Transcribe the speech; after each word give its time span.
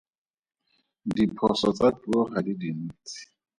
Diphoso 1.15 1.67
tsa 1.75 1.87
puo 2.01 2.19
ga 2.31 2.39
di 2.45 2.53
dintsi. 2.61 3.21